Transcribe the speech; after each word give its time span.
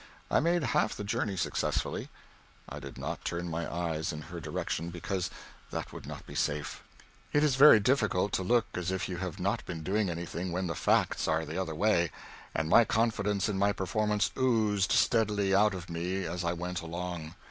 I 0.31 0.39
made 0.39 0.63
half 0.63 0.95
the 0.95 1.03
journey 1.03 1.37
successfully. 1.37 2.09
I 2.67 2.79
did 2.79 2.97
not 2.97 3.23
turn 3.23 3.47
my 3.51 3.71
eyes 3.71 4.11
in 4.11 4.23
her 4.33 4.39
direction, 4.39 4.89
because 4.89 5.29
that 5.69 5.93
would 5.93 6.07
not 6.07 6.25
be 6.25 6.33
safe. 6.33 6.81
It 7.33 7.43
is 7.43 7.55
very 7.55 7.79
difficult 7.79 8.31
to 8.33 8.41
look 8.41 8.65
as 8.73 8.89
if 8.89 9.07
you 9.07 9.17
have 9.17 9.39
not 9.39 9.63
been 9.67 9.83
doing 9.83 10.09
anything 10.09 10.51
when 10.51 10.65
the 10.65 10.73
facts 10.73 11.27
are 11.27 11.45
the 11.45 11.61
other 11.61 11.75
way, 11.75 12.09
and 12.55 12.67
my 12.67 12.83
confidence 12.83 13.47
in 13.47 13.59
my 13.59 13.73
performance 13.73 14.31
oozed 14.35 14.91
steadily 14.91 15.53
out 15.53 15.75
of 15.75 15.87
me 15.87 16.25
as 16.25 16.43
I 16.43 16.53
went 16.53 16.81
along. 16.81 17.35